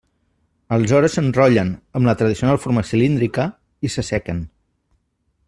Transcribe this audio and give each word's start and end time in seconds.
Aleshores 0.77 1.17
s'enrotllen, 1.19 1.69
amb 1.99 2.09
la 2.11 2.15
tradicional 2.21 2.59
forma 2.65 2.85
cilíndrica, 2.93 3.47
i 3.89 3.93
s'assequen. 3.97 4.43